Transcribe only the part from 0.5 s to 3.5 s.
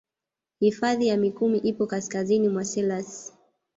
Hifadhi ya mikumi ipo kasikazini mwa selous